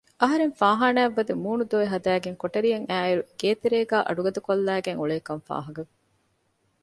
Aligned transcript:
އަހަރެން 0.21 0.53
ފާހާނާއަށްވަދެ 0.59 1.33
މޫނު 1.43 1.63
ދޮވެ 1.71 1.85
ހަދައިގެން 1.93 2.39
ކޮޓަރިއަށް 2.41 2.87
އައިއިރު 2.89 3.21
ގޭތެރޭގައި 3.41 4.05
އަޑުގަދަކޮށްލައިގެން 4.07 4.99
އުޅޭކަން 4.99 5.43
ފާހަގަވި 5.47 5.91